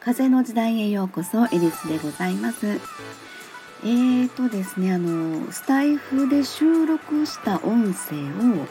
[0.00, 2.66] 風の時代へようこそエリスでございます。
[2.66, 8.66] えーとですねあのスタイフで収録した音声を、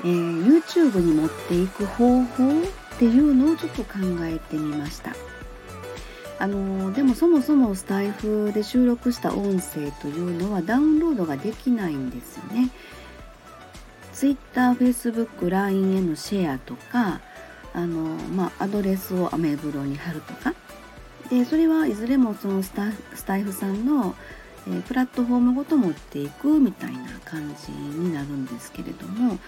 [0.00, 5.14] えー、YouTube に持っていく方法っていうのをちょっと考えてみました。
[6.38, 12.70] あのでもそもそもスタイフで収録した音声というのはダウンロードができないんですよね。
[14.16, 17.20] Twitter、Facebook、LINE へのシェアとか
[17.74, 20.54] あの、まあ、アドレスをアメブロに貼るとか。
[21.30, 24.14] でそれはいずれもそのスタスタイフさんの、
[24.68, 29.38] えー、プラットフォームごと持っていくみたいな感じになるんですけれども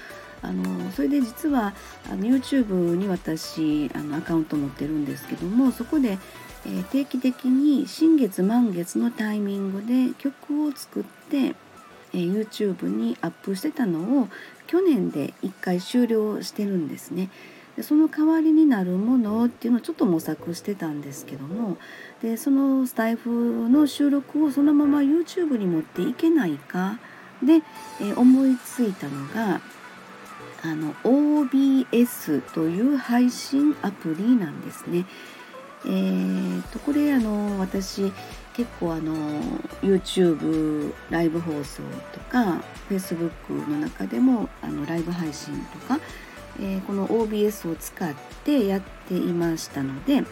[0.42, 1.74] あのそれで実は
[2.10, 6.18] あの YouTube に私あのアカウント持ってるんですけどもそこで、
[6.66, 11.54] えー、定期的に新月満月のタイミングで曲を作って、
[12.12, 14.28] えー、YouTube にアップしてたのを
[14.66, 17.30] 去年で1回終了してるんですね。
[17.76, 21.76] でその代わりになるものっていうのをちょっと模索してたんですけども
[22.20, 26.98] でそのスタイフの収録をそのまま YouTube に持っていけないか
[27.40, 27.62] で、
[28.00, 29.60] え思いついたのが
[30.62, 35.06] あの OBS という配信アプリなんですね。
[35.84, 38.12] えーと、これあの私
[38.58, 39.14] 結構あの
[39.82, 41.80] YouTube ライブ放送
[42.12, 43.30] とか Facebook
[43.70, 45.98] の中でもあのライブ配信とか
[46.60, 48.14] えー、この OBS を使っ
[48.44, 50.24] てやっていましたので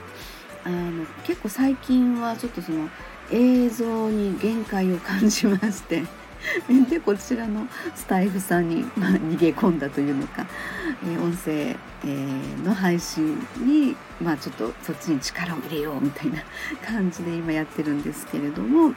[0.64, 2.88] あの結構最近はちょっとその
[3.30, 6.02] 映像に限界を感じまして。
[6.88, 10.46] でこちらのスタイフさんに、まあ、逃げ込んだというのか、
[11.04, 16.38] えー、音声、えー、の配信に、まあ、ちょっとそっちに力を入れようみたいな
[16.84, 18.94] 感じで今やってるんですけれども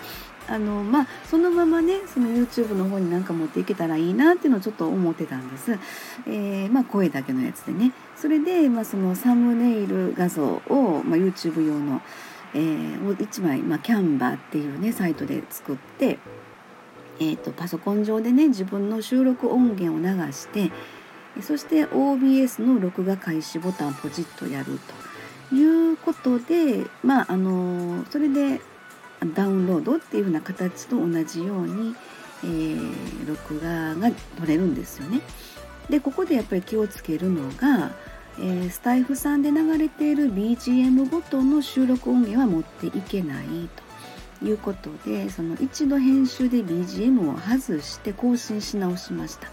[0.50, 5.78] あのまあそのままねその YouTube の方になんか持っていけたらいいなっていうのをちょっと思ってたんです、
[6.26, 7.94] えー、まあ、声だけのやつでね。
[8.16, 12.02] それで、まあ、そのサムネイル画像を、まあ、YouTube 用の、
[12.54, 16.18] えー、を1枚、まあ、キャンバーっていうねサイトで作って
[17.20, 20.72] えーと、パソコン上でね自分の収録音源を流して
[21.42, 24.80] そして OBS の録画開始ボタンをポチッとやる
[25.50, 28.62] ということでまああのそれで
[29.36, 31.96] ダウンロードっていう風な形と同じように、
[32.44, 35.22] えー、録画が取れるんですよね。
[35.90, 37.92] でここでやっぱり気をつけるのが、
[38.38, 43.89] えー、スタイフさんで流れている BGM ごとの収録音源は持っていけないと
[44.44, 49.48] いうことでその一度編集で BGM を外して更新し直しました。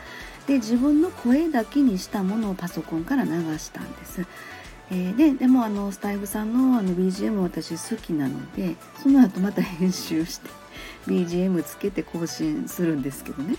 [0.47, 4.27] で自分の声だけにしたものをパソコンから流したんです。
[4.91, 10.49] えー、ででもあのスタイフさんのあの BGM 私好きなのでその後また編集して
[11.09, 13.57] BGM つけて更新するんですけどね。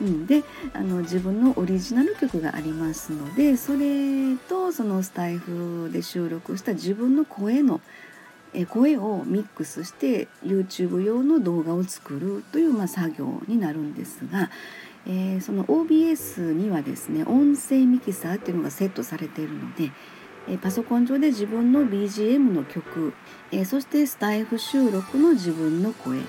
[0.00, 0.44] うん、で
[0.74, 7.80] あの自分のオリジナル曲がありますのでそれとそのスタイフで収録した自分の声の
[8.54, 14.50] え声をミックスして YouTube 用の動画を作るという、まあ、作業になるんですが、
[15.06, 19.90] えー、その OBS にはですね音声ミキサーっていうのがセットされているので
[20.48, 23.12] えパソコン上で自分の BGM の曲、
[23.52, 26.20] えそしてスタイフ収録の自分の声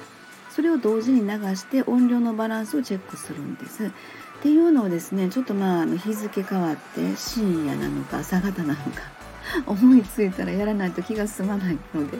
[0.49, 3.87] それを同時に流して音量のバランスをチェックするんです。
[3.87, 9.18] っていうのをですねちょっとまあ日付変わって深夜なのか朝方なのか
[9.65, 12.17] 思いついたらやらないと気が済まないので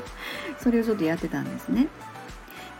[0.60, 1.88] それをちょっとやってたんですね。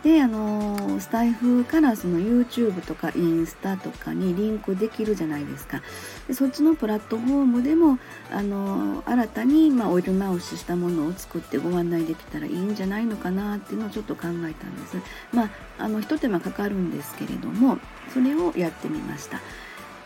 [0.02, 5.82] であのスタイフからその YouTube とかインスタとかにリンクできるじゃないですか。
[6.26, 7.98] でそっちのプラットフォームでも
[8.32, 14.54] あの新たに、まあ、オイル直ししたものを作ってご案内できたらいいんじゃないのかなっていうのをちょっと考えたんで
[14.86, 14.96] す。
[15.34, 17.78] まああの一手間かかるんですけれども
[18.14, 19.40] それをやってみました。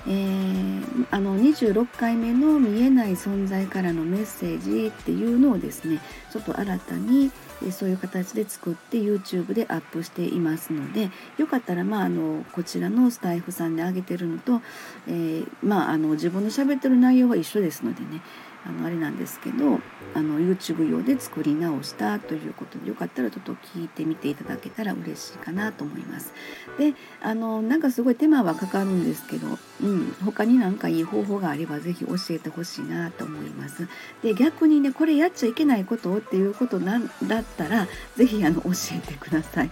[0.06, 6.00] えー、あの26回目の「見えない存在からのメッセージ」っていうのをですね
[6.30, 7.30] ちょっと新たに
[7.70, 14.60] そういう形で作って YouTube でアップしていますのでよかったら、まあ、あのこちらのスタイフさんで上げてるのと、
[15.06, 18.20] えー、まあ、あの自分の喋ってる内容は一緒ですのでね
[18.66, 19.80] あのあれなんですけど
[20.14, 26.32] あの YouTube 用で作り直したということでよかったらちょっと聞いてみていただけたら嬉しいかなと思います。
[26.78, 33.88] であのなんかすごい手間はかかるんですけど、うん、他になんかいい方法があれば是非教えてほしいなと思います。
[34.22, 37.86] で逆にねこれやっちゃいけないことっていうことなんだったら
[38.16, 39.70] 是非あの教えてください。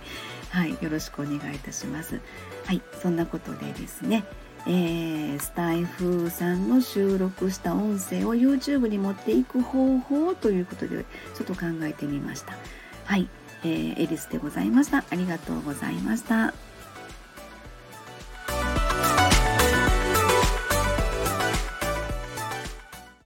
[0.50, 2.21] はい、よろしくお願いいたします。
[2.67, 4.25] はい、そんなことでですね。
[4.67, 12.55] えー、スタイフさんの収録した音声を YouTube に持っていく方法ということでちょっと考えてみました。
[13.05, 13.29] はい、
[13.64, 15.05] えー、エリスでございました。
[15.11, 16.55] ありがとうございました。